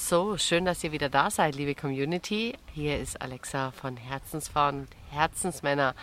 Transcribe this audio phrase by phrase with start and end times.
[0.00, 2.56] So, schön, dass ihr wieder da seid, liebe Community.
[2.72, 5.94] Hier ist Alexa von Herzensfrauen und Herzensmänner.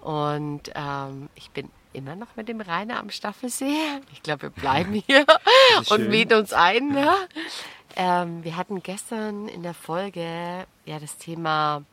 [0.00, 3.76] Und ähm, ich bin immer noch mit dem Rainer am Staffelsee.
[4.12, 5.24] Ich glaube, wir bleiben hier
[5.90, 6.96] und mieten uns ein.
[6.96, 7.14] Ja?
[7.94, 11.84] Ähm, wir hatten gestern in der Folge ja das Thema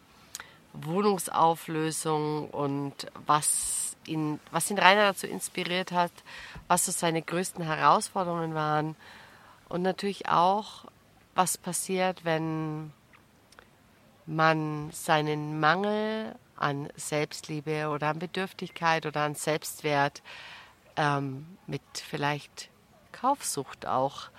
[0.74, 6.12] Wohnungsauflösung und was ihn, was ihn Rainer dazu inspiriert hat,
[6.68, 8.96] was so seine größten Herausforderungen waren
[9.70, 10.86] und natürlich auch,
[11.36, 12.92] was passiert, wenn
[14.26, 20.24] man seinen Mangel an Selbstliebe oder an Bedürftigkeit oder an Selbstwert
[20.96, 22.70] ähm, mit vielleicht
[23.12, 24.30] Kaufsucht auch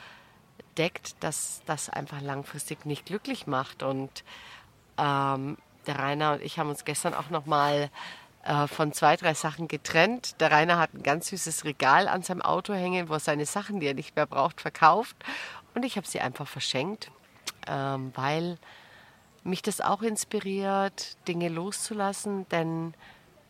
[0.78, 3.82] deckt, dass das einfach langfristig nicht glücklich macht.
[3.82, 4.24] Und
[4.98, 7.90] ähm, der Rainer und ich haben uns gestern auch nochmal
[8.44, 10.40] äh, von zwei, drei Sachen getrennt.
[10.40, 13.80] Der Rainer hat ein ganz süßes Regal an seinem Auto hängen, wo er seine Sachen,
[13.80, 15.16] die er nicht mehr braucht, verkauft.
[15.76, 17.10] Und ich habe sie einfach verschenkt,
[17.66, 18.56] ähm, weil
[19.44, 22.48] mich das auch inspiriert, Dinge loszulassen.
[22.48, 22.94] Denn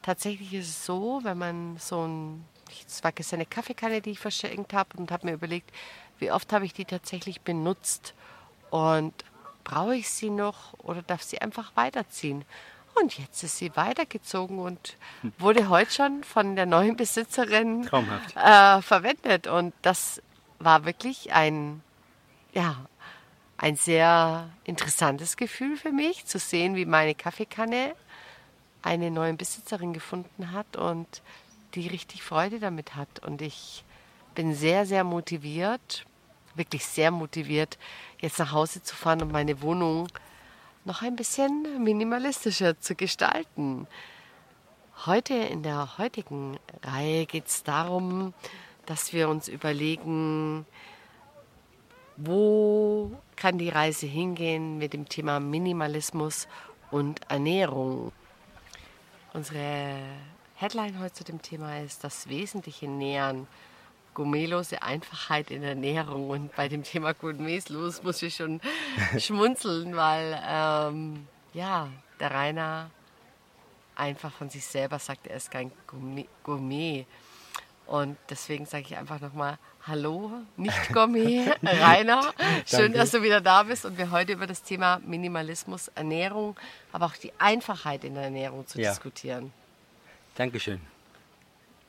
[0.02, 2.44] tatsächlich ist es so, wenn man so ein,
[2.84, 5.70] es war gestern eine Kaffeekanne, die ich verschenkt habe und habe mir überlegt,
[6.18, 8.12] wie oft habe ich die tatsächlich benutzt
[8.70, 9.14] und
[9.62, 12.44] brauche ich sie noch oder darf sie einfach weiterziehen?
[13.00, 14.96] Und jetzt ist sie weitergezogen und
[15.38, 17.86] wurde heute schon von der neuen Besitzerin
[18.34, 19.46] äh, verwendet.
[19.46, 20.20] Und das
[20.58, 21.82] war wirklich ein,
[22.56, 22.74] ja,
[23.58, 27.94] ein sehr interessantes Gefühl für mich, zu sehen, wie meine Kaffeekanne
[28.82, 31.22] eine neue Besitzerin gefunden hat und
[31.74, 33.18] die richtig Freude damit hat.
[33.26, 33.84] Und ich
[34.34, 36.06] bin sehr, sehr motiviert,
[36.54, 37.76] wirklich sehr motiviert,
[38.20, 40.08] jetzt nach Hause zu fahren und meine Wohnung
[40.86, 43.86] noch ein bisschen minimalistischer zu gestalten.
[45.04, 48.32] Heute in der heutigen Reihe geht es darum,
[48.86, 50.64] dass wir uns überlegen,
[52.16, 56.48] wo kann die Reise hingehen mit dem Thema Minimalismus
[56.90, 58.12] und Ernährung.
[59.32, 59.98] Unsere
[60.56, 63.46] Headline heute zu dem Thema ist das wesentliche Nähern
[64.14, 66.30] gourmetlose Einfachheit in Ernährung.
[66.30, 68.60] Und bei dem Thema Gourmetlos muss ich schon
[69.18, 72.90] schmunzeln, weil ähm, ja, der Rainer
[73.94, 75.70] einfach von sich selber sagt, er ist kein
[76.42, 77.06] Gourmet.
[77.86, 82.32] Und deswegen sage ich einfach nochmal Hallo, nicht Gourmet, Rainer.
[82.66, 86.56] Schön, dass du wieder da bist und wir heute über das Thema Minimalismus, Ernährung,
[86.92, 88.90] aber auch die Einfachheit in der Ernährung zu ja.
[88.90, 89.52] diskutieren.
[90.34, 90.80] Dankeschön.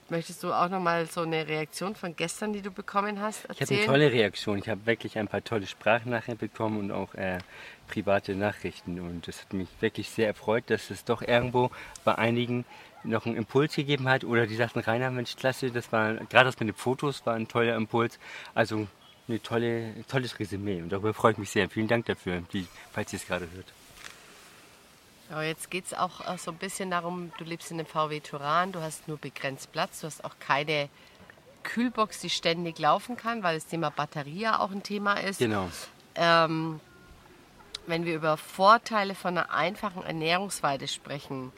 [0.10, 3.56] Möchtest du auch noch mal so eine Reaktion von gestern, die du bekommen hast, erzählen?
[3.60, 4.58] Ich habe eine tolle Reaktion.
[4.58, 7.40] Ich habe wirklich ein paar tolle Sprachnachrichten bekommen und auch äh,
[7.88, 9.02] private Nachrichten.
[9.02, 11.72] Und es hat mich wirklich sehr erfreut, dass es doch irgendwo
[12.06, 12.64] bei einigen
[13.04, 14.24] noch einen Impuls gegeben hat.
[14.24, 17.50] Oder die sagten, Rainer, Mensch, klasse, das war, gerade das mit den Fotos war ein
[17.50, 18.18] toller Impuls.
[18.54, 18.88] Also
[19.28, 20.82] ein tolle, tolles Resümee.
[20.82, 21.70] Und darüber freue ich mich sehr.
[21.70, 23.74] Vielen Dank dafür, die, falls ihr es gerade hört.
[25.30, 28.20] Aber jetzt geht es auch äh, so ein bisschen darum, du lebst in einem VW
[28.22, 30.90] Turan, du hast nur begrenzt Platz, du hast auch keine
[31.64, 35.40] Kühlbox, die ständig laufen kann, weil das Thema Batterie ja auch ein Thema ist.
[35.40, 35.70] Genau.
[36.16, 36.80] Ähm,
[37.88, 41.52] wenn wir über Vorteile von einer einfachen Ernährungsweise sprechen,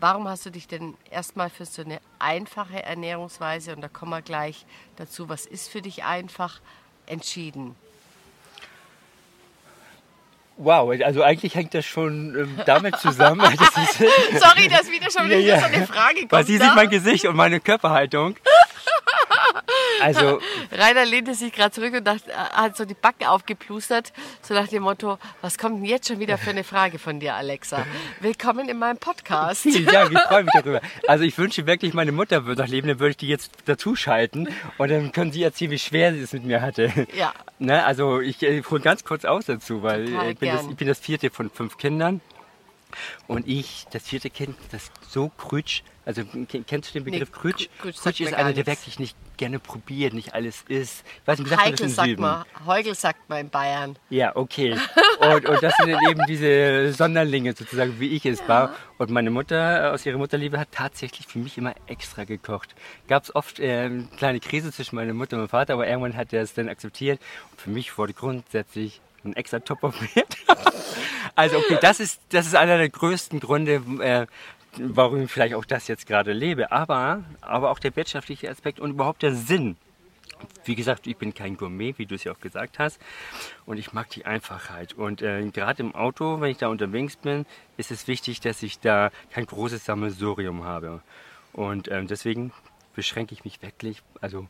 [0.00, 4.22] warum hast du dich denn erstmal für so eine einfache Ernährungsweise, und da kommen wir
[4.22, 4.66] gleich
[4.96, 6.60] dazu, was ist für dich einfach,
[7.06, 7.74] entschieden?
[10.58, 13.40] Wow, also eigentlich hängt das schon ähm, damit zusammen.
[13.58, 13.98] Das ist,
[14.42, 15.60] Sorry, dass wieder schon wieder ja, ja.
[15.60, 16.32] so eine Frage kommt.
[16.32, 18.36] Weil Sie sieht mein Gesicht und meine Körperhaltung.
[20.00, 20.40] Also,
[20.72, 24.12] Rainer lehnte sich gerade zurück und dachte, hat so die Backe aufgeplustert,
[24.42, 27.34] so nach dem Motto, was kommt denn jetzt schon wieder für eine Frage von dir,
[27.34, 27.86] Alexa?
[28.20, 29.66] Willkommen in meinem Podcast.
[29.86, 30.80] Ja, ich freue mich darüber.
[31.06, 34.48] Also ich wünsche wirklich, meine Mutter würde noch leben, dann würde ich die jetzt dazuschalten
[34.78, 36.92] und dann können Sie erzählen, wie schwer sie es mit mir hatte.
[37.16, 37.32] Ja.
[37.58, 40.88] Ne, also ich äh, hole ganz kurz aus dazu, weil ich bin, das, ich bin
[40.88, 42.20] das vierte von fünf Kindern.
[43.26, 46.22] Und ich, das vierte Kind, das so krütsch, also
[46.68, 47.68] kennst du den Begriff nee, Krütsch?
[47.80, 51.04] Krütsch, Krütsch ist einer, der wirklich nicht gerne probiert, nicht alles isst.
[51.24, 53.98] Weiß nicht, wie sagt Heikel man das sagt man, Heugel sagt man in Bayern.
[54.08, 54.78] Ja, okay.
[55.18, 58.48] Und, und das sind eben diese Sonderlinge sozusagen, wie ich es ja.
[58.48, 58.74] war.
[58.98, 62.76] Und meine Mutter aus ihrer Mutterliebe hat tatsächlich für mich immer extra gekocht.
[63.08, 66.16] Gab es oft äh, eine kleine Krise zwischen meiner Mutter und meinem Vater, aber irgendwann
[66.16, 67.20] hat er es dann akzeptiert.
[67.50, 70.36] Und für mich wurde grundsätzlich ein extra Top of Wert.
[71.34, 74.26] also okay, das ist, das ist einer der größten Gründe, äh,
[74.78, 76.72] warum ich vielleicht auch das jetzt gerade lebe.
[76.72, 79.76] Aber, aber auch der wirtschaftliche Aspekt und überhaupt der Sinn.
[80.64, 83.00] Wie gesagt, ich bin kein Gourmet, wie du es ja auch gesagt hast.
[83.64, 84.92] Und ich mag die Einfachheit.
[84.92, 87.46] Und äh, gerade im Auto, wenn ich da unterwegs bin,
[87.78, 91.00] ist es wichtig, dass ich da kein großes Sammelsurium habe.
[91.52, 92.52] Und äh, deswegen
[92.94, 94.46] beschränke ich mich wirklich, also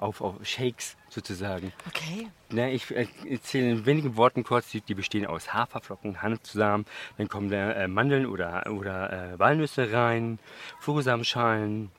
[0.00, 1.72] auf, auf Shakes sozusagen.
[1.86, 2.28] Okay.
[2.50, 6.86] Ne, ich erzähle in wenigen Worten kurz, die, die bestehen aus Haferflocken, Hanfsamen,
[7.18, 10.38] dann kommen da äh, Mandeln oder, oder äh, Walnüsse rein,
[10.80, 11.90] Flohsamenschalen,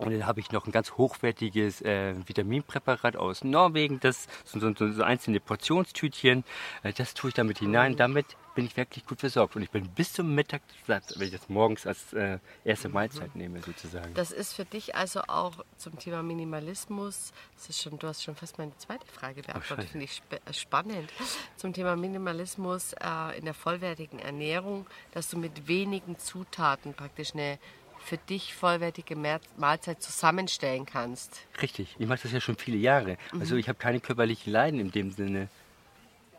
[0.00, 4.00] und dann habe ich noch ein ganz hochwertiges äh, Vitaminpräparat aus Norwegen.
[4.00, 6.44] Das sind so, so, so, einzelne Portionstütchen.
[6.82, 7.96] Äh, das tue ich damit hinein.
[7.96, 9.56] Damit bin ich wirklich gut versorgt.
[9.56, 13.36] Und ich bin bis zum Mittag satt, wenn ich das morgens als äh, erste Mahlzeit
[13.36, 14.14] nehme, sozusagen.
[14.14, 17.32] Das ist für dich also auch zum Thema Minimalismus.
[17.56, 19.90] Das ist schon, du hast schon fast meine zweite Frage beantwortet.
[19.90, 21.10] Finde ich sp äh, spannend.
[21.56, 27.58] Zum Thema Minimalismus äh, in der vollwertigen Ernährung, dass du mit wenigen Zutaten praktisch eine
[28.02, 29.16] für dich vollwertige
[29.56, 31.42] Mahlzeit zusammenstellen kannst.
[31.62, 33.16] Richtig, ich mache das ja schon viele Jahre.
[33.32, 33.40] Mhm.
[33.40, 35.48] Also ich habe keine körperlichen Leiden in dem Sinne.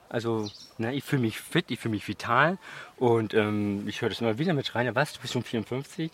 [0.10, 2.58] Also ne, ich fühle mich fit, ich fühle mich vital
[2.98, 6.12] und ähm, ich höre das immer wieder mit Rainer, was, du bist schon 54?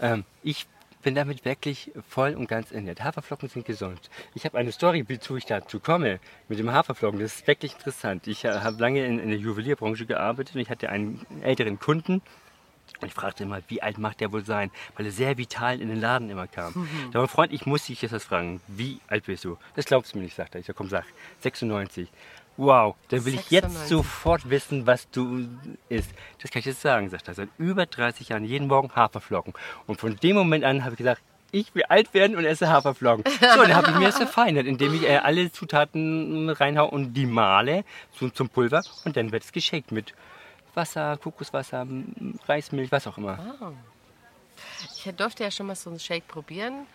[0.00, 0.66] Ähm, ich
[1.02, 3.02] bin damit wirklich voll und ganz ernährt.
[3.02, 4.10] Haferflocken sind gesund.
[4.34, 6.18] Ich habe eine Story, wozu ich dazu komme,
[6.48, 7.20] mit dem Haferflocken.
[7.20, 8.26] Das ist wirklich interessant.
[8.26, 12.22] Ich äh, habe lange in, in der Juwelierbranche gearbeitet und ich hatte einen älteren Kunden,
[13.00, 14.70] und ich fragte immer, wie alt macht der wohl sein?
[14.96, 16.72] Weil er sehr vital in den Laden immer kam.
[16.74, 17.10] Mhm.
[17.12, 18.60] Da war Freund, ich muss dich jetzt das fragen.
[18.68, 19.56] Wie alt bist du?
[19.74, 20.60] Das glaubst du mir nicht, sagt er.
[20.60, 21.04] Ich sag, komm, sag.
[21.40, 22.08] 96.
[22.56, 23.44] Wow, dann will 96.
[23.44, 25.46] ich jetzt sofort wissen, was du
[25.90, 26.10] isst.
[26.40, 27.34] Das kann ich jetzt sagen, sagt er.
[27.34, 29.52] Seit über 30 Jahren jeden Morgen Haferflocken.
[29.86, 31.20] Und von dem Moment an habe ich gesagt,
[31.52, 33.24] ich will alt werden und esse Haferflocken.
[33.26, 37.26] So, dann habe ich mir das verfeinert, indem ich äh, alle Zutaten reinhaue und die
[37.26, 37.84] male
[38.18, 40.14] zum, zum Pulver und dann wird es geschickt mit
[40.76, 41.86] Wasser, Kokoswasser,
[42.46, 43.38] Reismilch, was auch immer.
[43.60, 43.72] Ah.
[44.94, 46.86] Ich durfte ja schon mal so einen Shake probieren.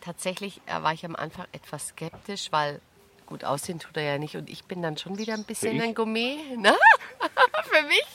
[0.00, 2.80] Tatsächlich äh, war ich am Anfang etwas skeptisch, weil
[3.26, 5.94] gut aussehen tut er ja nicht und ich bin dann schon wieder ein bisschen ein
[5.94, 6.38] Gourmet.
[6.56, 6.74] Ne?
[7.64, 8.06] Für mich.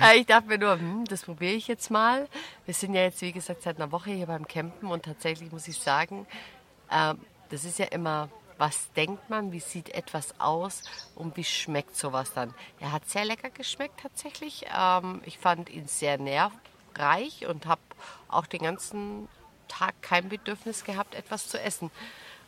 [0.00, 2.28] Äh, ich dachte mir nur, hm, das probiere ich jetzt mal.
[2.64, 5.66] Wir sind ja jetzt, wie gesagt, seit einer Woche hier beim Campen und tatsächlich muss
[5.66, 6.26] ich sagen,
[6.90, 7.14] äh,
[7.50, 8.28] das ist ja immer
[8.58, 10.82] was denkt man, wie sieht etwas aus
[11.14, 12.54] und wie schmeckt sowas dann.
[12.80, 14.66] Er hat sehr lecker geschmeckt tatsächlich.
[14.76, 17.80] Ähm, ich fand ihn sehr nährreich und habe
[18.28, 19.28] auch den ganzen
[19.68, 21.90] Tag kein Bedürfnis gehabt, etwas zu essen.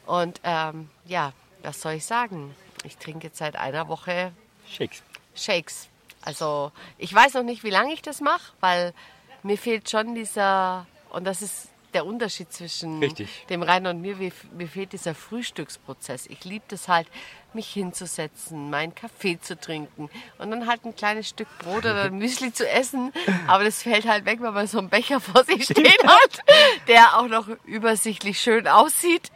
[0.06, 1.32] Und ähm, ja,
[1.62, 2.54] was soll ich sagen?
[2.84, 4.32] Ich trinke jetzt seit einer Woche
[4.68, 5.02] Shakes.
[5.34, 5.88] Shakes.
[6.22, 8.94] Also ich weiß noch nicht, wie lange ich das mache, weil
[9.42, 13.46] mir fehlt schon dieser, und das ist der Unterschied zwischen Richtig.
[13.48, 14.16] dem Rainer und mir.
[14.16, 16.26] Mir fehlt dieser Frühstücksprozess.
[16.26, 17.08] Ich liebe das halt,
[17.54, 22.18] mich hinzusetzen, meinen Kaffee zu trinken und dann halt ein kleines Stück Brot oder ein
[22.18, 23.14] Müsli zu essen.
[23.46, 26.40] Aber das fällt halt weg, weil man so einen Becher vor sich stehen hat,
[26.86, 29.32] der auch noch übersichtlich schön aussieht.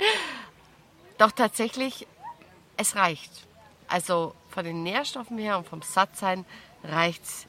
[1.17, 2.07] Doch tatsächlich,
[2.77, 3.31] es reicht.
[3.89, 6.45] Also von den Nährstoffen her und vom Sattsein
[6.85, 7.47] reicht es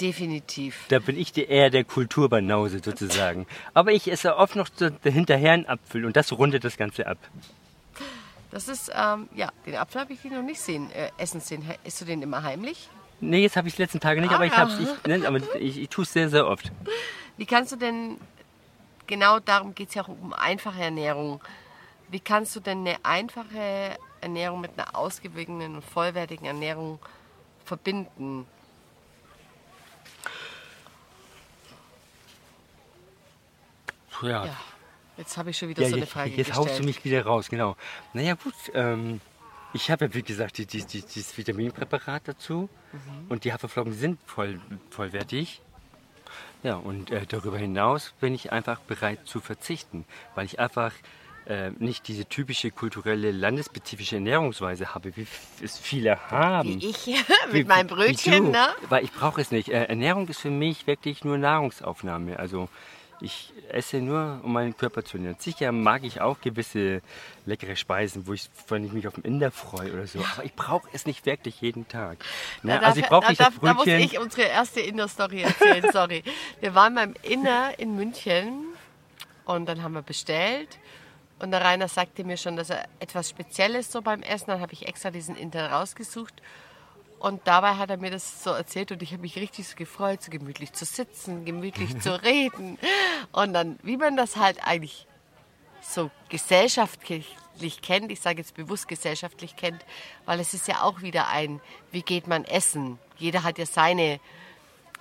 [0.00, 0.86] Definitiv.
[0.88, 3.46] Da bin ich eher der Kulturbanause sozusagen.
[3.74, 4.68] Aber ich esse oft noch
[5.02, 7.18] hinterher einen Apfel und das rundet das Ganze ab.
[8.50, 11.64] Das ist, ähm, ja, den Apfel habe ich noch nicht sehen, äh, essen sehen.
[11.84, 12.88] Isst du den immer heimlich?
[13.20, 15.38] Nee, jetzt habe ich es letzten Tage nicht, ah, aber ich, hab's, ich, ne, aber
[15.56, 16.72] ich, ich tue es sehr, sehr oft.
[17.36, 18.16] Wie kannst du denn,
[19.06, 21.40] genau darum geht es ja auch um einfache Ernährung.
[22.08, 26.98] Wie kannst du denn eine einfache Ernährung mit einer ausgewogenen und vollwertigen Ernährung
[27.64, 28.46] verbinden?
[34.22, 34.46] Ja.
[34.46, 34.56] ja.
[35.16, 36.68] Jetzt habe ich schon wieder ja, so eine Frage jetzt, jetzt gestellt.
[36.68, 37.76] haust du mich wieder raus, genau.
[38.14, 39.20] Naja gut, ähm,
[39.74, 43.26] ich habe ja wie gesagt die, die, die, dieses Vitaminpräparat dazu mhm.
[43.28, 45.60] und die Haferflocken sind voll, vollwertig.
[46.62, 50.04] Ja, und äh, darüber hinaus bin ich einfach bereit zu verzichten,
[50.34, 50.92] weil ich einfach
[51.46, 55.26] äh, nicht diese typische kulturelle, landesspezifische Ernährungsweise habe, wie
[55.62, 56.80] es viele haben.
[56.80, 57.06] Wie ich
[57.52, 58.68] mit wie, meinem Brötchen, ne?
[58.88, 59.68] Weil ich brauche es nicht.
[59.68, 62.38] Äh, Ernährung ist für mich wirklich nur Nahrungsaufnahme.
[62.38, 62.68] Also
[63.20, 65.36] ich esse nur, um meinen Körper zu ernähren.
[65.38, 67.02] Sicher mag ich auch gewisse
[67.46, 70.20] leckere Speisen, wo ich, wenn ich mich auf den Inder freue oder so.
[70.34, 72.18] Aber ich brauche es nicht wirklich jeden Tag.
[72.62, 72.78] Ne?
[72.78, 73.86] Da, also ich brauche nicht da, das Brötchen.
[73.86, 76.22] Da muss ich unsere erste Inder-Story erzählen, sorry.
[76.60, 78.66] Wir waren beim Inder in München
[79.44, 80.78] und dann haben wir bestellt.
[81.38, 84.46] Und der Rainer sagte mir schon, dass er etwas Spezielles so beim Essen.
[84.48, 86.34] Dann habe ich extra diesen Inder rausgesucht.
[87.20, 90.22] Und dabei hat er mir das so erzählt und ich habe mich richtig so gefreut,
[90.22, 92.78] so gemütlich zu sitzen, gemütlich zu reden.
[93.30, 95.06] Und dann, wie man das halt eigentlich
[95.82, 97.36] so gesellschaftlich
[97.82, 99.84] kennt, ich sage jetzt bewusst gesellschaftlich kennt,
[100.24, 101.60] weil es ist ja auch wieder ein,
[101.92, 102.98] wie geht man essen?
[103.18, 104.18] Jeder hat ja seine,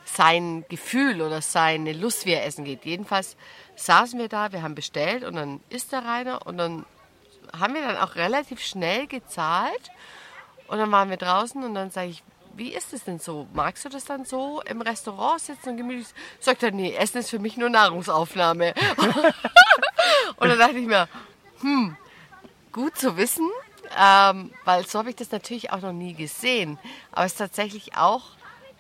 [0.04, 2.84] sein Gefühl oder seine Lust, wie er essen geht.
[2.84, 3.38] Jedenfalls
[3.78, 6.86] saßen wir da, wir haben bestellt und dann ist der Rainer und dann
[7.58, 9.90] haben wir dann auch relativ schnell gezahlt
[10.70, 12.24] und dann waren wir draußen und dann sage ich,
[12.56, 13.48] wie ist es denn so?
[13.54, 16.08] Magst du das dann so im Restaurant sitzen und gemütlich?
[16.40, 18.74] Sagt er, nee, Essen ist für mich nur Nahrungsaufnahme.
[20.38, 21.08] und dann dachte ich mir,
[21.62, 21.96] hm,
[22.72, 23.50] gut zu wissen,
[23.98, 26.78] ähm, weil so habe ich das natürlich auch noch nie gesehen.
[27.12, 28.24] Aber es ist tatsächlich auch,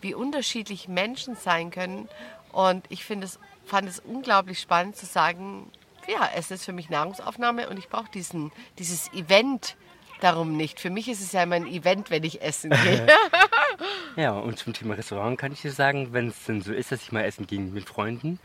[0.01, 2.07] wie unterschiedlich Menschen sein können.
[2.51, 5.71] Und ich es, fand es unglaublich spannend zu sagen,
[6.07, 9.75] ja, Essen ist für mich Nahrungsaufnahme und ich brauche dieses Event
[10.19, 10.79] darum nicht.
[10.79, 13.07] Für mich ist es ja immer ein Event, wenn ich essen gehe.
[14.15, 17.01] ja, und zum Thema Restaurant kann ich dir sagen, wenn es denn so ist, dass
[17.01, 18.39] ich mal essen gehe mit Freunden,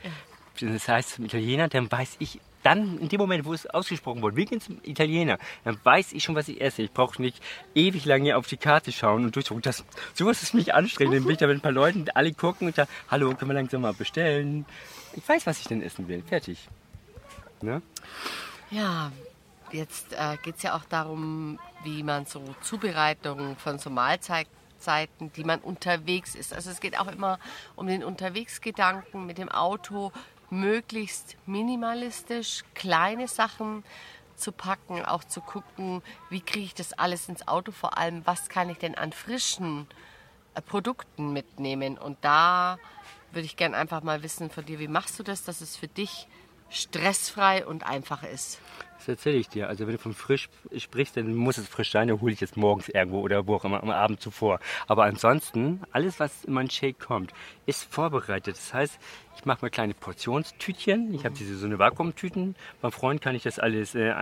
[0.60, 4.36] das heißt zum Italiener, dann weiß ich dann in dem Moment, wo es ausgesprochen wurde,
[4.36, 6.82] wir gehen zum Italiener, dann weiß ich schon, was ich esse.
[6.82, 7.42] Ich brauche nicht
[7.74, 9.62] ewig lange auf die Karte schauen und durchsuchen.
[9.62, 11.14] Das, sowas ist mich anstrengend.
[11.14, 13.54] Dann bin ich da mit ein paar Leuten, alle gucken und sagen, hallo, können wir
[13.54, 14.64] langsam mal bestellen?
[15.14, 16.22] Ich weiß, was ich denn essen will.
[16.26, 16.68] Fertig.
[17.60, 17.82] Ne?
[18.70, 19.12] Ja,
[19.74, 24.52] jetzt äh, geht es ja auch darum, wie man so Zubereitungen von so Mahlzeiten
[25.34, 26.52] die man unterwegs ist.
[26.52, 27.38] Also es geht auch immer
[27.74, 30.12] um den Unterwegsgedanken mit dem Auto,
[30.50, 33.82] möglichst minimalistisch kleine Sachen
[34.36, 38.48] zu packen, auch zu gucken, wie kriege ich das alles ins Auto, vor allem, was
[38.48, 39.86] kann ich denn an frischen
[40.54, 41.96] äh, Produkten mitnehmen.
[41.96, 42.78] Und da
[43.32, 45.88] würde ich gerne einfach mal wissen von dir, wie machst du das, dass es für
[45.88, 46.28] dich
[46.70, 48.58] stressfrei und einfach ist.
[49.04, 49.68] Das erzähle ich dir.
[49.68, 52.56] Also wenn du von frisch sprichst, dann muss es frisch sein, dann hole ich es
[52.56, 54.60] morgens irgendwo oder wo auch immer am Abend zuvor.
[54.86, 57.34] Aber ansonsten, alles, was in meinen Shake kommt,
[57.66, 58.56] ist vorbereitet.
[58.56, 58.98] Das heißt,
[59.36, 61.12] ich mache mal kleine Portionstütchen.
[61.12, 62.56] Ich habe diese so eine Vakuumtüten.
[62.80, 64.14] Beim Freund kann ich das alles äh,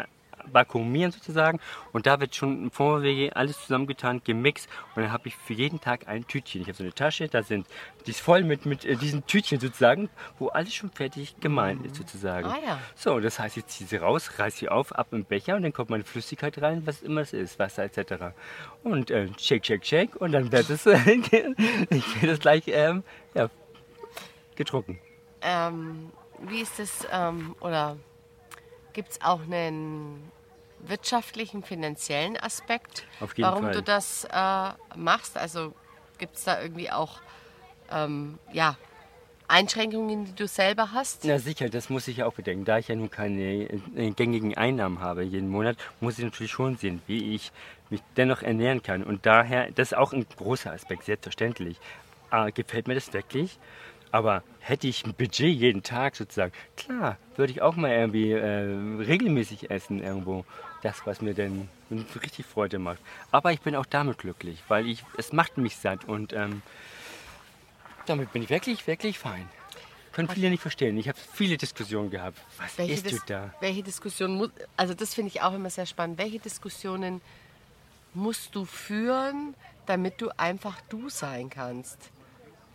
[0.51, 1.61] vakuumieren sozusagen.
[1.93, 4.69] Und da wird schon im Vorwege alles zusammengetan, gemixt.
[4.95, 6.63] Und dann habe ich für jeden Tag ein Tütchen.
[6.63, 7.67] Ich habe so eine Tasche, da sind,
[8.07, 10.09] die ist voll mit, mit äh, diesen Tütchen sozusagen,
[10.39, 12.47] wo alles schon fertig gemeint ist sozusagen.
[12.49, 12.79] Ah, ja.
[12.95, 15.73] So, das heißt, ich ziehe sie raus, reiße sie auf, ab im Becher und dann
[15.73, 18.35] kommt meine Flüssigkeit rein, was immer es ist, Wasser etc.
[18.83, 23.49] Und äh, shake, shake, shake und dann wird es, ich werde das gleich ähm, ja,
[24.57, 24.99] getrunken.
[25.43, 27.97] Ähm, wie ist das, ähm, oder
[28.93, 30.31] Gibt es auch einen
[30.81, 33.05] wirtschaftlichen, finanziellen Aspekt,
[33.39, 33.73] warum Fall.
[33.73, 35.37] du das äh, machst?
[35.37, 35.75] Also
[36.19, 37.21] gibt es da irgendwie auch
[37.91, 38.77] ähm, ja,
[39.49, 41.25] Einschränkungen, die du selber hast?
[41.25, 42.65] Na sicher, das muss ich auch bedenken.
[42.65, 43.43] Da ich ja nun keine
[43.97, 47.53] äh, gängigen Einnahmen habe jeden Monat, muss ich natürlich schon sehen, wie ich
[47.91, 49.03] mich dennoch ernähren kann.
[49.03, 51.77] Und daher, das ist auch ein großer Aspekt, selbstverständlich.
[52.31, 53.59] Äh, gefällt mir das wirklich?
[54.13, 59.03] Aber hätte ich ein Budget jeden Tag sozusagen, klar, würde ich auch mal irgendwie äh,
[59.03, 60.45] regelmäßig essen irgendwo.
[60.83, 61.69] Das, was mir denn
[62.23, 62.99] richtig Freude macht.
[63.31, 66.61] Aber ich bin auch damit glücklich, weil ich, es macht mich satt und ähm,
[68.07, 69.49] damit bin ich wirklich, wirklich fein.
[70.13, 70.99] Können viele nicht verstehen.
[70.99, 72.39] Ich habe viele Diskussionen gehabt.
[72.59, 73.55] Was welche isst du da?
[73.61, 76.19] Welche Diskussionen, also das finde ich auch immer sehr spannend.
[76.19, 77.23] Welche Diskussionen
[78.13, 79.55] musst du führen,
[79.87, 82.11] damit du einfach du sein kannst?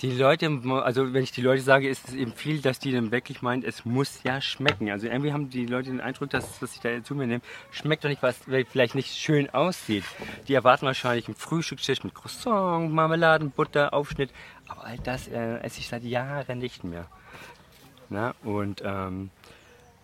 [0.01, 3.12] Die Leute, also wenn ich die Leute sage, ist es eben viel, dass die dann
[3.12, 4.92] wirklich meinen, es muss ja schmecken.
[4.92, 8.04] Also irgendwie haben die Leute den Eindruck, dass was ich da zu mir nehme, schmeckt
[8.04, 8.38] doch nicht, was
[8.70, 10.04] vielleicht nicht schön aussieht.
[10.48, 14.30] Die erwarten wahrscheinlich einen Frühstückstisch mit Croissant, Marmeladen, Butter, Aufschnitt.
[14.68, 17.08] Aber all das äh, esse ich seit Jahren nicht mehr.
[18.10, 19.32] Na, und ähm,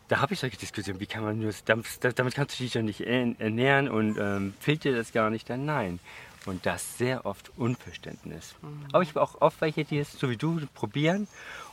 [0.07, 0.99] da habe ich solche Diskussionen.
[0.99, 4.85] Wie kann man nur, damit, damit kannst du dich ja nicht ernähren und ähm, fehlt
[4.85, 5.49] dir das gar nicht?
[5.51, 5.99] Dann nein.
[6.45, 8.55] Und das sehr oft Unverständnis.
[8.61, 8.85] Mhm.
[8.91, 11.27] Aber ich habe auch oft welche, die es so wie du probieren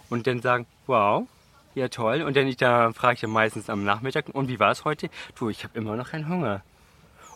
[0.08, 1.26] und dann sagen, wow,
[1.74, 2.22] ja toll.
[2.22, 5.10] Und dann ich, da frage ich dann meistens am Nachmittag, und wie war es heute?
[5.36, 6.62] Du, ich habe immer noch keinen Hunger.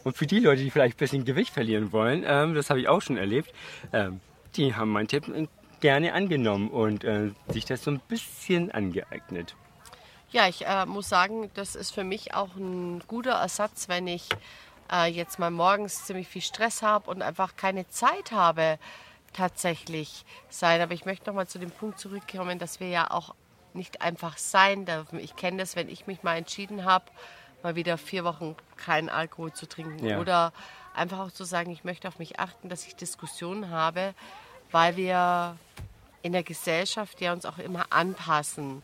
[0.05, 2.89] Und für die Leute, die vielleicht ein bisschen Gewicht verlieren wollen, ähm, das habe ich
[2.89, 3.53] auch schon erlebt,
[3.93, 4.21] ähm,
[4.57, 5.25] die haben meinen Tipp
[5.81, 9.55] gerne angenommen und äh, sich das so ein bisschen angeeignet.
[10.31, 14.29] Ja, ich äh, muss sagen, das ist für mich auch ein guter Ersatz, wenn ich
[14.95, 18.79] äh, jetzt mal morgens ziemlich viel Stress habe und einfach keine Zeit habe,
[19.33, 20.81] tatsächlich sein.
[20.81, 23.35] Aber ich möchte noch mal zu dem Punkt zurückkommen, dass wir ja auch
[23.73, 25.19] nicht einfach sein dürfen.
[25.19, 27.07] Ich kenne das, wenn ich mich mal entschieden habe,
[27.63, 30.21] mal wieder vier Wochen keinen Alkohol zu trinken ja.
[30.21, 30.53] oder
[30.95, 34.15] einfach auch zu sagen, ich möchte auf mich achten, dass ich Diskussionen habe,
[34.71, 35.57] weil wir
[36.23, 38.83] in der Gesellschaft ja uns auch immer anpassen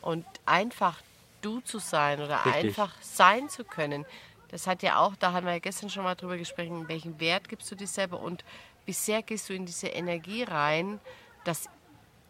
[0.00, 1.00] und einfach
[1.40, 2.64] du zu sein oder Richtig.
[2.64, 4.04] einfach sein zu können.
[4.52, 7.48] Das hat ja auch, da haben wir ja gestern schon mal drüber gesprochen, welchen Wert
[7.48, 8.44] gibst du dir selber und
[8.86, 11.00] sehr gehst du in diese Energie rein,
[11.44, 11.68] dass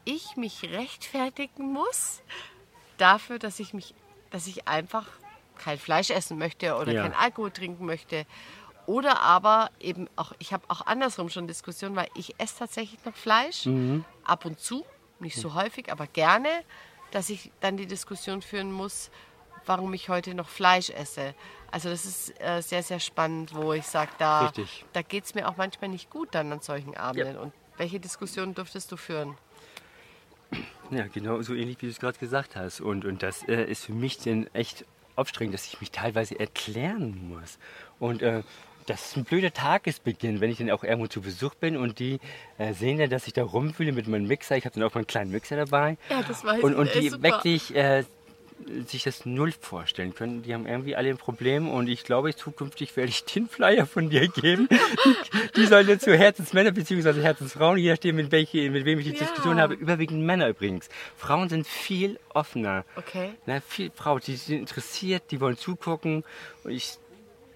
[0.04, 2.22] ich mich rechtfertigen muss
[2.96, 3.94] dafür, dass ich mich,
[4.30, 5.06] dass ich einfach
[5.58, 7.02] kein Fleisch essen möchte oder ja.
[7.02, 8.24] kein Alkohol trinken möchte.
[8.86, 13.14] Oder aber eben auch, ich habe auch andersrum schon Diskussionen, weil ich esse tatsächlich noch
[13.14, 14.04] Fleisch, mhm.
[14.24, 14.84] ab und zu,
[15.20, 16.48] nicht so häufig, aber gerne,
[17.12, 19.10] dass ich dann die Diskussion führen muss,
[19.66, 21.34] warum ich heute noch Fleisch esse.
[21.72, 24.52] Also das ist äh, sehr, sehr spannend, wo ich sage, da,
[24.92, 27.34] da geht es mir auch manchmal nicht gut dann an solchen Abenden.
[27.34, 27.40] Ja.
[27.40, 29.36] Und welche Diskussionen durftest du führen?
[30.90, 32.82] Ja, genau so ähnlich, wie du es gerade gesagt hast.
[32.82, 34.84] Und, und das äh, ist für mich dann echt
[35.16, 37.58] aufstrengend, dass ich mich teilweise erklären muss.
[37.98, 38.42] Und äh,
[38.86, 42.20] das ist ein blöder Tagesbeginn, wenn ich dann auch irgendwo zu Besuch bin und die
[42.58, 44.56] äh, sehen dann, dass ich da rumfühle mit meinem Mixer.
[44.56, 45.96] Ich habe dann auch meinen kleinen Mixer dabei.
[46.10, 47.00] Ja, das weiß und, und ich.
[47.00, 47.22] die Super.
[47.22, 48.04] wirklich äh,
[48.86, 50.42] sich das null vorstellen können.
[50.42, 54.10] Die haben irgendwie alle ein Problem und ich glaube, zukünftig werde ich den Flyer von
[54.10, 54.68] dir geben.
[54.70, 57.20] die, die sollen jetzt zu Herzensmänner bzw.
[57.22, 59.18] Herzensfrauen, je nachdem, mit, welche, mit wem ich die Ja.
[59.18, 60.88] Diskussion habe, überwiegend Männer übrigens.
[61.16, 62.84] Frauen sind viel offener.
[62.96, 63.30] Okay.
[63.46, 66.24] Na, viel Frauen, die sind interessiert, die wollen zugucken.
[66.64, 66.98] Und ich,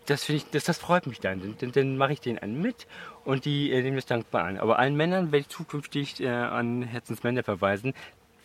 [0.07, 1.57] das finde ich, das, das freut mich dann.
[1.59, 2.87] Dann, dann mache ich denen einen mit
[3.25, 4.59] und die äh, nehmen das dankbar an.
[4.59, 7.93] Aber allen Männern werde ich zukünftig äh, an Herzensmänner verweisen.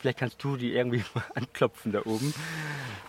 [0.02, 2.34] Vielleicht kannst du die irgendwie mal anklopfen da oben.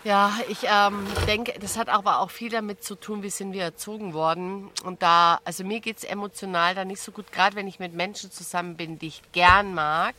[0.03, 3.63] Ja, ich ähm, denke, das hat aber auch viel damit zu tun, wie sind wir
[3.63, 4.69] erzogen worden.
[4.83, 7.93] Und da, also mir geht es emotional da nicht so gut, gerade wenn ich mit
[7.93, 10.13] Menschen zusammen bin, die ich gern mag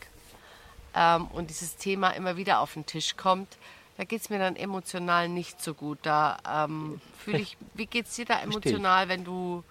[0.95, 3.57] ähm, und dieses Thema immer wieder auf den Tisch kommt,
[3.97, 5.99] da geht es mir dann emotional nicht so gut.
[6.03, 9.63] Da ähm, fühle ich, wie geht es dir da emotional, wenn du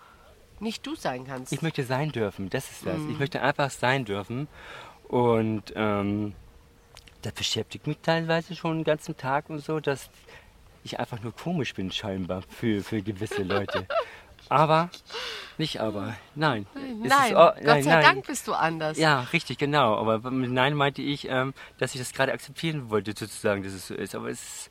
[0.62, 1.52] nicht du sein kannst?
[1.52, 2.98] Ich möchte sein dürfen, das ist das.
[2.98, 3.12] Mhm.
[3.12, 4.48] Ich möchte einfach sein dürfen.
[5.10, 6.34] Und ähm,
[7.24, 10.10] das beschäftigt mich teilweise schon den ganzen Tag und so, dass
[10.84, 13.88] ich einfach nur komisch bin scheinbar für, für gewisse Leute.
[14.50, 14.90] aber,
[15.58, 16.66] nicht aber, nein.
[16.76, 18.04] Nein, ist, oh, Gott nein, sei nein.
[18.04, 18.98] Dank bist du anders.
[18.98, 19.96] Ja, richtig, genau.
[19.96, 23.88] Aber mit Nein meinte ich, ähm, dass ich das gerade akzeptieren wollte, sozusagen, dass es
[23.88, 24.16] so ist.
[24.16, 24.70] Aber es.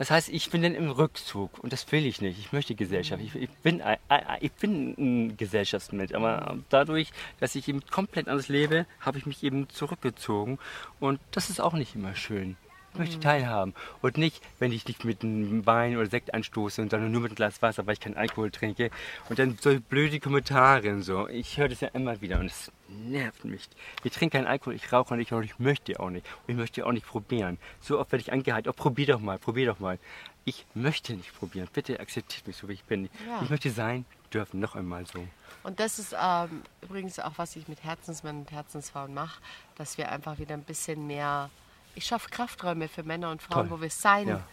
[0.00, 2.38] Das heißt, ich bin dann im Rückzug und das will ich nicht.
[2.38, 3.22] Ich möchte Gesellschaft.
[3.22, 3.98] Ich, ich, bin, ein-
[4.40, 9.42] ich bin ein Gesellschaftsmensch, aber dadurch, dass ich eben komplett anders lebe, habe ich mich
[9.44, 10.58] eben zurückgezogen
[11.00, 12.56] und das ist auch nicht immer schön.
[12.94, 16.94] Ich möchte teilhaben und nicht, wenn ich nicht mit einem Wein oder Sekt anstoße und
[16.94, 18.90] dann nur mit einem Glas Wasser, weil ich keinen Alkohol trinke
[19.28, 21.28] und dann so blöde Kommentare und so.
[21.28, 23.68] Ich höre das ja immer wieder und es nervt mich.
[24.04, 26.26] Ich trinke keinen Alkohol, ich rauche nicht und ich möchte auch nicht.
[26.46, 27.58] Und ich möchte auch nicht probieren.
[27.80, 29.98] So oft werde ich angeheizt, oh, probier doch mal, probier doch mal.
[30.44, 31.68] Ich möchte nicht probieren.
[31.72, 33.08] Bitte akzeptiert mich so, wie ich bin.
[33.26, 33.40] Ja.
[33.42, 35.26] Ich möchte sein dürfen, noch einmal so.
[35.62, 39.40] Und das ist ähm, übrigens auch, was ich mit Herzensmännern und Herzensfrauen mache,
[39.76, 41.50] dass wir einfach wieder ein bisschen mehr.
[41.94, 43.78] Ich schaffe Krafträume für Männer und Frauen, Toll.
[43.78, 44.44] wo wir sein Ja.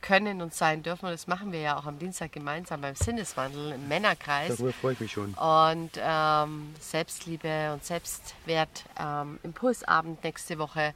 [0.00, 1.06] Können und sein dürfen.
[1.06, 4.56] Und das machen wir ja auch am Dienstag gemeinsam beim Sinneswandel im Männerkreis.
[4.56, 5.34] Darüber freue ich mich schon.
[5.34, 10.94] Und ähm, Selbstliebe und Selbstwert ähm, Impulsabend nächste Woche.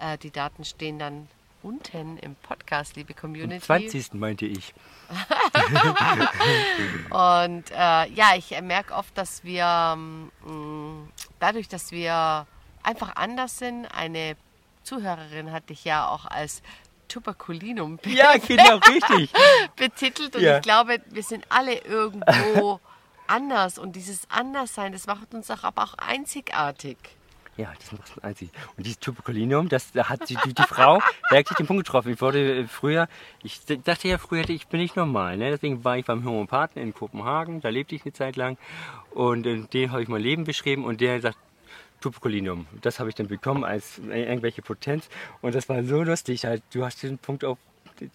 [0.00, 1.28] Äh, die Daten stehen dann
[1.62, 3.72] unten im Podcast, liebe Community.
[3.72, 4.14] Am 20.
[4.14, 4.72] meinte ich.
[7.10, 11.08] Und äh, ja, ich merke oft, dass wir ähm, mh,
[11.38, 12.46] dadurch, dass wir
[12.82, 14.36] einfach anders sind, eine
[14.84, 16.62] Zuhörerin hatte ich ja auch als
[17.10, 19.30] Tuberculinum Ja, genau, richtig.
[19.76, 20.56] betitelt und Ja.
[20.56, 22.80] ich glaube, wir sind alle irgendwo
[23.26, 26.96] anders und dieses Anderssein, das macht uns auch, aber auch einzigartig.
[27.56, 28.50] Ja, das macht es einzig.
[28.76, 32.12] Und dieses Tuberculinum, das da hat die, die, die Frau wirklich den Punkt getroffen.
[32.12, 33.06] Ich wurde äh, früher,
[33.42, 35.36] ich dachte ja früher, ich bin nicht normal.
[35.36, 35.50] Ne?
[35.50, 38.56] Deswegen war ich beim Homöopathen in Kopenhagen, da lebte ich eine Zeit lang.
[39.10, 41.36] Und äh, den habe ich mein Leben beschrieben und der sagt,
[42.00, 42.66] Tuberculinum.
[42.80, 45.08] Das habe ich dann bekommen als irgendwelche Potenz.
[45.42, 46.44] Und das war so lustig.
[46.44, 47.58] Halt, du hast den Punkt auf,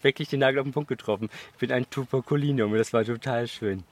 [0.02, 1.30] wirklich den Nagel auf den Punkt getroffen.
[1.54, 3.84] Ich bin ein Tuberculinum das war total schön.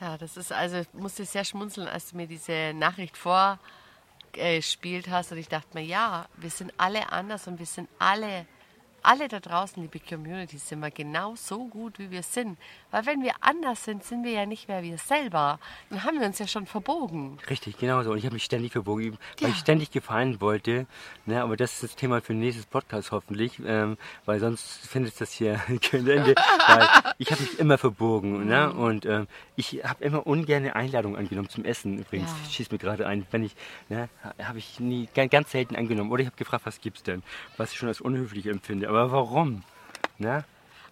[0.00, 5.32] Ja, das ist also, ich musste sehr schmunzeln, als du mir diese Nachricht vorgespielt hast.
[5.32, 8.46] Und ich dachte mir, ja, wir sind alle anders und wir sind alle,
[9.02, 12.58] alle da draußen, liebe Community, sind wir genau so gut, wie wir sind.
[12.90, 15.58] Weil wenn wir anders sind, sind wir ja nicht mehr wir selber.
[15.90, 17.38] Dann haben wir uns ja schon verbogen.
[17.48, 18.10] Richtig, genau so.
[18.12, 19.54] Und ich habe mich ständig verbogen, weil Ja.
[19.54, 20.86] ich ständig gefallen wollte.
[21.26, 25.20] Ne, aber das ist das Thema für den nächsten Podcast hoffentlich, ähm, weil sonst findet
[25.20, 26.34] das hier kein Ende.
[26.66, 28.46] weil ich habe mich immer verbogen.
[28.46, 28.70] Ne?
[28.74, 28.80] Mhm.
[28.80, 32.30] Und ähm, ich habe immer ungern Einladungen angenommen zum Essen übrigens.
[32.30, 32.50] Ja.
[32.50, 33.26] Schießt mir gerade ein.
[33.30, 33.54] Wenn ich,
[33.88, 34.08] ne,
[34.42, 36.10] habe ich nie ganz, ganz selten angenommen.
[36.10, 37.22] Oder ich habe gefragt, was gibt's denn?
[37.56, 38.89] Was ich schon als unhöflich empfinde.
[38.90, 39.62] Aber warum?
[40.18, 40.44] Ne?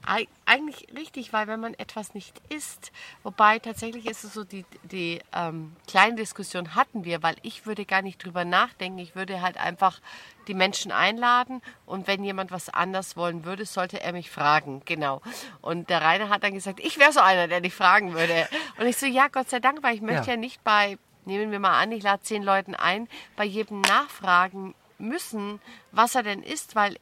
[0.07, 2.93] Eig- Eigentlich richtig, weil wenn man etwas nicht isst,
[3.25, 7.85] wobei tatsächlich ist es so, die, die ähm, kleine Diskussion hatten wir, weil ich würde
[7.85, 8.99] gar nicht drüber nachdenken.
[9.01, 10.01] Ich würde halt einfach
[10.47, 14.81] die Menschen einladen und wenn jemand was anders wollen würde, sollte er mich fragen.
[14.85, 15.21] Genau.
[15.61, 18.49] Und der Rainer hat dann gesagt, ich wäre so einer, der dich fragen würde.
[18.79, 20.35] Und ich so, ja, Gott sei Dank, weil ich möchte Ja.
[20.35, 24.77] ja nicht bei, nehmen wir mal an, ich lade zehn Leuten ein, bei jedem nachfragen
[24.99, 26.97] müssen, was er denn isst, weil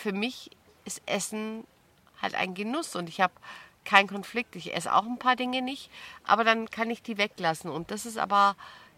[0.00, 0.50] für mich
[0.84, 1.64] ist Essen
[2.20, 3.32] halt ein Genuss und ich habe
[3.84, 4.56] keinen Konflikt.
[4.56, 5.90] Ich esse auch ein paar Dinge nicht,
[6.24, 7.70] aber dann kann ich die weglassen.
[7.70, 8.56] Und das ist aber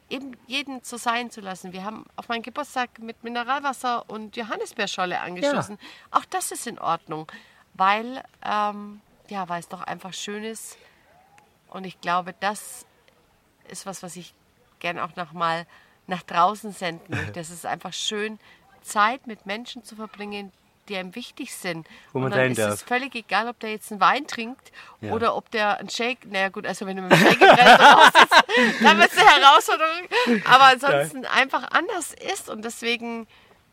[0.09, 1.73] eben jeden so sein zu lassen.
[1.73, 5.79] Wir haben auf meinen Geburtstag mit Mineralwasser und Johannisbeerscholle angestoßen.
[6.11, 7.31] Auch das ist in Ordnung,
[7.75, 10.77] weil, ähm, ja, weil es doch einfach schön ist.
[11.69, 12.85] Und ich glaube, das
[13.69, 14.35] ist was, was ich
[14.81, 15.67] gern auch noch mal
[16.07, 17.41] nach draußen senden möchte.
[17.41, 18.39] Es ist einfach schön,
[18.83, 20.53] Zeit mit Menschen zu verbringen,
[20.89, 21.87] die einem wichtig sind.
[22.13, 22.75] Wo man und dann ist darf.
[22.75, 25.13] es völlig egal, ob der jetzt einen Wein trinkt Ja.
[25.13, 28.13] oder ob der einen Shake, naja gut, also wenn du mit einem Shake im Restaurant
[28.17, 30.43] sitzt, dann wird es eine Herausforderung.
[30.45, 33.27] Aber ansonsten einfach anders ist und deswegen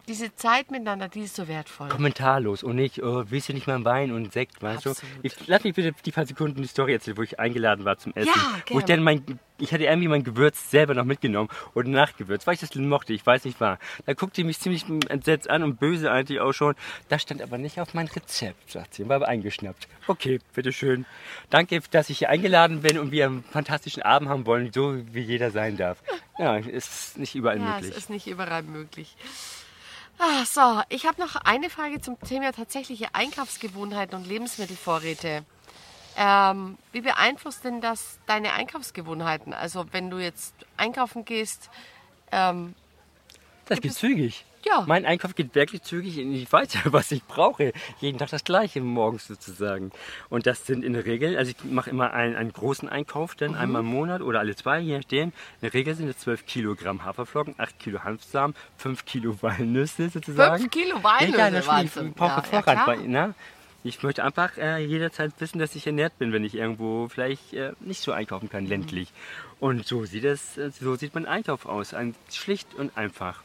[0.10, 1.88] diese Zeit miteinander, die ist so wertvoll.
[1.90, 5.16] kommentarlos und nicht, oh, willst du nicht mal einen Wein und Sekt, weißt Absolut.
[5.16, 5.20] du?
[5.24, 8.14] Ich, lass mich bitte die paar Sekunden die Story erzählen, wo ich eingeladen war zum
[8.16, 8.32] Essen.
[8.36, 8.86] Ja, wo ich gerne.
[8.88, 12.74] dann mein, ich hatte irgendwie mein Gewürz selber noch mitgenommen und nachgewürzt, weil ich das
[12.76, 13.78] mochte, ich weiß nicht wahr.
[14.06, 16.76] Da guckte sie mich ziemlich entsetzt an und böse eigentlich auch schon.
[17.08, 19.88] Das stand aber nicht auf mein Rezept, sagt sie, war aber eingeschnappt.
[20.08, 21.06] Okay, bitteschön.
[21.52, 25.22] Danke, dass ich hier eingeladen bin und wir einen fantastischen Abend haben wollen, so wie
[25.22, 26.02] jeder sein darf.
[26.40, 27.92] Ja, ist nicht überall Ja, möglich.
[27.92, 29.16] es ist nicht überall möglich.
[30.22, 35.46] Ah, so, ich habe noch eine Frage zum Thema tatsächliche Einkaufsgewohnheiten und Lebensmittelvorräte.
[36.18, 39.54] Ähm, wie beeinflusst denn das deine Einkaufsgewohnheiten?
[39.54, 41.70] Also wenn du jetzt einkaufen gehst,
[42.34, 42.76] ähm,
[43.66, 44.44] Das geht zügig.
[44.66, 44.84] Ja.
[44.88, 47.72] Mein Einkauf geht wirklich zügig und ich weiß ja, was ich brauche.
[48.00, 49.92] Jeden Tag das gleiche morgens sozusagen.
[50.30, 53.56] Und das sind in der Regel, also ich mache immer einen, einen großen Einkauf, dann
[53.56, 55.30] einmal im Monat oder alle zwei, je nachdem.
[55.30, 60.60] In der Regel sind es 12 Kilogramm Haferflocken, 8 Kilo Hanfsamen, 5 Kilo Walnüsse sozusagen.
[60.60, 61.68] Fünf Kilo Walnüsse, Ja, ja.
[61.68, 62.08] Wahnsinn.
[62.10, 62.64] Ich brauche Ja, ja, Vorrat.
[62.66, 62.86] klar.
[62.86, 63.34] bei, ne?
[63.82, 67.72] Ich möchte einfach äh, jederzeit wissen, dass ich ernährt bin, wenn ich irgendwo vielleicht äh,
[67.80, 69.08] nicht so einkaufen kann, ländlich.
[69.62, 71.94] Und so sieht es, äh, so sieht mein Einkauf aus.
[71.94, 73.42] Ein, schlicht und einfach.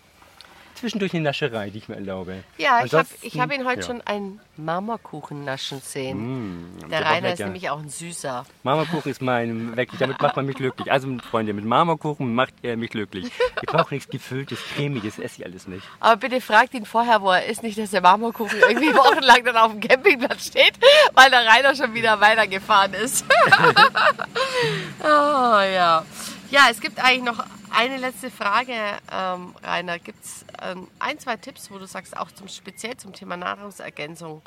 [0.75, 2.43] Zwischendurch eine Nascherei, die ich mir erlaube.
[2.59, 3.87] ja, ich habe hab ihn heute ja.
[3.87, 6.79] schon einen Marmorkuchen naschen sehen.
[6.79, 8.45] Mm, Der Rainer ist nämlich auch ein Süßer.
[8.63, 10.91] Marmorkuchen ist mein, wirklich, damit macht man mich glücklich.
[10.91, 13.27] Also Freunde, mit Marmorkuchen macht er mich glücklich.
[13.63, 15.87] Ich brauche nichts Gefülltes, Cremiges, esse ich alles nicht.
[16.01, 19.57] Aber bitte fragt ihn vorher, wo er ist, nicht, dass der Marmorkuchen irgendwie wochenlang dann
[19.57, 20.75] auf dem Campingplatz steht,
[21.15, 23.25] weil der Rainer schon wieder weitergefahren ist.
[25.03, 26.05] oh, ja.
[26.51, 27.45] Ja, es gibt eigentlich noch
[27.77, 28.75] eine letzte Frage,
[29.13, 29.99] ähm, Rainer.
[29.99, 34.43] Gibt es ähm, ein, zwei Tipps, wo du sagst, auch zum, speziell zum Thema Nahrungsergänzung,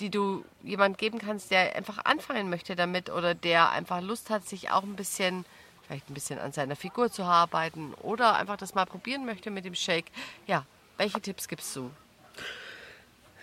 [0.00, 4.48] die du jemand geben kannst, der einfach anfangen möchte damit oder der einfach Lust hat,
[4.48, 5.44] sich auch ein bisschen,
[5.86, 9.64] vielleicht ein bisschen an seiner Figur zu arbeiten oder einfach das mal probieren möchte mit
[9.64, 10.10] dem Shake.
[10.46, 10.64] Ja,
[10.96, 11.90] welche Tipps gibst du?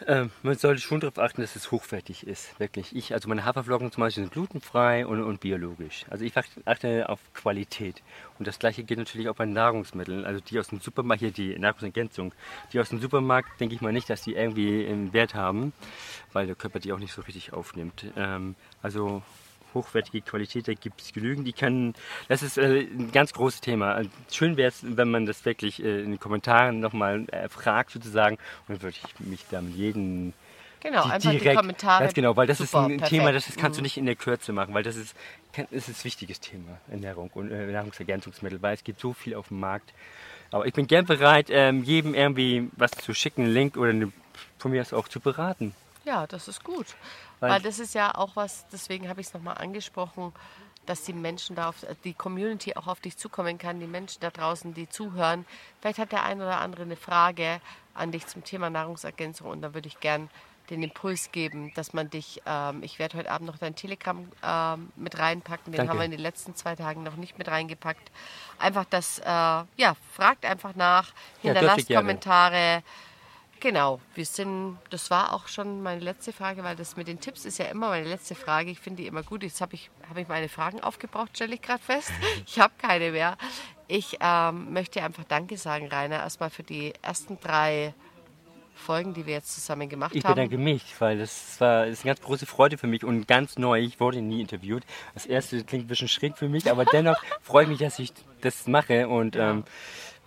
[0.05, 2.95] Ähm, man sollte schon darauf achten, dass es hochwertig ist, wirklich.
[2.95, 6.05] Ich, also meine Haferflocken zum Beispiel sind glutenfrei und, und biologisch.
[6.09, 8.03] Also ich acht- achte auf Qualität.
[8.37, 10.23] Und das gleiche gilt natürlich auch bei Nahrungsmitteln.
[10.23, 12.33] Also die aus dem Supermarkt, hier die Nahrungsergänzung,
[12.71, 15.73] die aus dem Supermarkt, denke ich mal nicht, dass die irgendwie einen Wert haben,
[16.31, 18.05] weil der Körper die auch nicht so richtig aufnimmt.
[18.15, 19.23] Ähm, also
[19.77, 21.47] hochwertige Qualität, da gibt es genügend.
[21.47, 21.93] Die kann,
[22.27, 23.93] das ist äh, ein ganz großes Thema.
[23.93, 27.91] Also Schön wäre es, wenn man das wirklich äh, in den Kommentaren nochmal äh, fragt
[27.91, 28.35] sozusagen.
[28.67, 30.33] Und dann würde ich mich da mit jedem
[30.79, 32.03] Genau, die- einfach die Kommentare.
[32.03, 33.09] Ganz genau, weil das ist Super, ein perfekt.
[33.09, 33.83] Thema, das ist, kannst du Mhm.
[33.83, 35.15] nicht in der Kürze machen, weil das ist,
[35.55, 39.47] das ist ein wichtiges Thema, Ernährung und äh, Nahrungsergänzungsmittel, weil es gibt so viel auf
[39.47, 39.91] dem Markt.
[40.51, 44.11] Aber ich bin gern bereit, ähm, jedem irgendwie was zu schicken, einen Link oder eine,
[44.59, 45.73] von mir aus auch zu beraten.
[46.07, 46.87] Ja, das ist gut.
[47.41, 50.31] Weil- Weil, das ist ja auch was, deswegen habe ich es nochmal angesprochen,
[50.85, 54.29] dass die Menschen da auf, die Community auch auf dich zukommen kann, die Menschen da
[54.29, 55.45] draußen, die zuhören.
[55.81, 57.59] Vielleicht hat der ein oder andere eine Frage
[57.93, 60.29] an dich zum Thema Nahrungsergänzung und da würde ich gern
[60.69, 64.91] den Impuls geben, dass man dich, ähm, ich werde heute Abend noch dein Telegram ähm,
[64.95, 65.91] mit reinpacken, den Danke.
[65.91, 68.11] haben wir in den letzten zwei Tagen noch nicht mit reingepackt.
[68.59, 71.13] Einfach das, äh, ja, fragt einfach nach, Ja,
[71.53, 72.07] hinterlasst dürft ihr gerne.
[73.59, 77.43] Genau, wir sind, das war auch schon meine letzte Frage, weil das mit den Tipps
[77.43, 78.69] ist ja immer meine letzte Frage.
[78.69, 79.41] Ich finde die immer gut.
[79.41, 82.11] Jetzt habe ich, habe ich meine Fragen aufgebraucht, stelle ich gerade fest.
[82.45, 83.37] Ich habe keine mehr.
[83.87, 87.93] Ich ähm, möchte einfach Danke sagen, Rainer, erstmal für die ersten drei
[88.77, 90.35] Folgen, die wir jetzt zusammen gemacht Ich haben.
[90.35, 93.57] bedanke mich, weil das war das ist eine ganz große Freude für mich und ganz
[93.57, 93.79] neu.
[93.79, 94.83] Ich wurde nie interviewt.
[95.13, 98.13] Das erste klingt ein bisschen schräg für mich, aber dennoch freue ich mich, dass ich
[98.41, 99.63] das mache und ähm,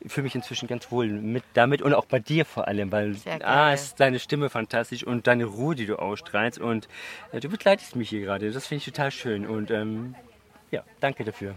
[0.07, 3.73] fühle mich inzwischen ganz wohl mit damit und auch bei dir vor allem, weil A
[3.73, 6.89] ist deine Stimme fantastisch und deine Ruhe, die du ausstrahlst und
[7.33, 8.51] äh, du begleitest mich hier gerade.
[8.51, 10.15] Das finde ich total schön und ähm,
[10.71, 11.55] ja, danke dafür.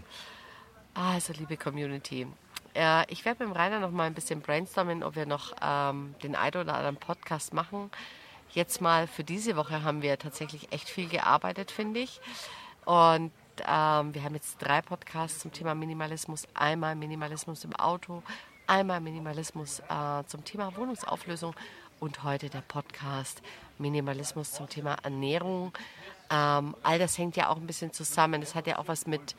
[0.94, 2.26] Also, liebe Community,
[2.74, 6.14] äh, ich werde mit dem Rainer noch mal ein bisschen brainstormen, ob wir noch ähm,
[6.22, 7.90] den einen oder anderen Podcast machen.
[8.50, 12.20] Jetzt mal für diese Woche haben wir tatsächlich echt viel gearbeitet, finde ich.
[12.84, 16.46] Und ähm, wir haben jetzt drei Podcasts zum Thema Minimalismus.
[16.54, 18.22] Einmal Minimalismus im Auto,
[18.66, 21.54] einmal Minimalismus äh, zum Thema Wohnungsauflösung
[22.00, 23.42] und heute der Podcast
[23.78, 25.72] Minimalismus zum Thema Ernährung.
[26.30, 28.40] Ähm, all das hängt ja auch ein bisschen zusammen.
[28.40, 29.36] Das hat ja auch was mit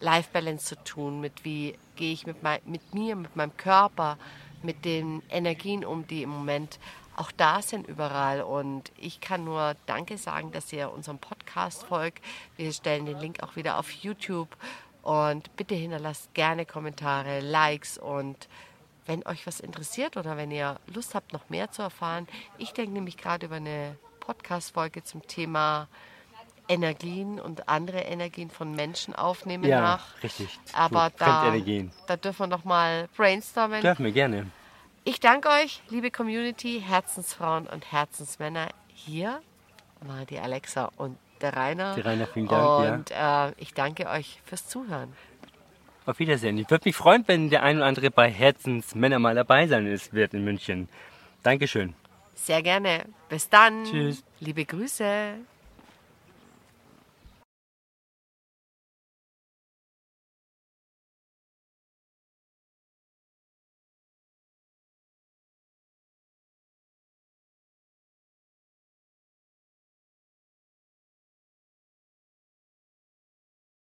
[0.00, 4.18] Life Balance zu tun, mit wie gehe ich mit, mein, mit mir, mit meinem Körper,
[4.62, 6.78] mit den Energien um, die im Moment
[7.16, 8.42] auch da sind überall.
[8.42, 12.22] Und ich kann nur Danke sagen, dass ihr unserem Podcast folgt.
[12.56, 14.56] Wir stellen den Link auch wieder auf YouTube.
[15.02, 18.48] Und bitte hinterlasst gerne Kommentare, Likes und
[19.06, 22.92] wenn euch was interessiert oder wenn ihr Lust habt, noch mehr zu erfahren, ich denke
[22.92, 25.88] nämlich gerade über eine Podcast-Folge zum Thema
[26.68, 30.22] Energien und andere Energien von Menschen aufnehmen Ja, nach.
[30.22, 30.58] richtig.
[30.72, 31.52] Aber da,
[32.06, 33.80] da dürfen wir noch mal brainstormen.
[33.80, 34.46] Dürfen wir gerne.
[35.04, 38.68] Ich danke euch, liebe Community, Herzensfrauen und Herzensmänner.
[38.86, 39.40] Hier
[40.00, 41.96] war die Alexa und der Rainer.
[41.96, 42.94] Die Rainer, vielen Dank, ja.
[42.94, 45.12] Und äh, ich danke euch fürs Zuhören.
[46.06, 46.56] Auf Wiedersehen.
[46.56, 50.12] Ich würde mich freuen, wenn der ein oder andere bei Herzensmänner mal dabei sein ist,
[50.12, 50.88] wird in München.
[51.42, 51.94] Dankeschön.
[52.34, 53.04] Sehr gerne.
[53.28, 53.84] Bis dann.
[53.84, 54.22] Tschüss.
[54.38, 55.34] Liebe Grüße.